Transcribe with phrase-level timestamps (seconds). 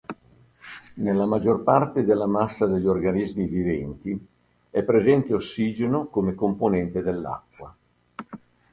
[0.95, 4.19] Nella maggior parte della massa degli organismi viventi
[4.71, 7.75] è presente ossigeno come componente dell'acqua.